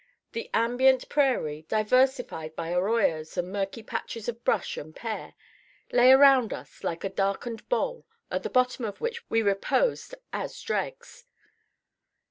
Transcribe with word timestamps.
The 0.31 0.49
ambient 0.51 1.07
prairie, 1.09 1.61
diversified 1.69 2.55
by 2.55 2.71
arroyos 2.71 3.37
and 3.37 3.51
murky 3.51 3.83
patches 3.83 4.27
of 4.27 4.43
brush 4.43 4.75
and 4.75 4.95
pear, 4.95 5.35
lay 5.91 6.11
around 6.11 6.51
us 6.53 6.83
like 6.83 7.03
a 7.03 7.07
darkened 7.09 7.69
bowl 7.69 8.07
at 8.31 8.41
the 8.41 8.49
bottom 8.49 8.83
of 8.83 8.99
which 8.99 9.23
we 9.29 9.43
reposed 9.43 10.15
as 10.33 10.59
dregs. 10.59 11.25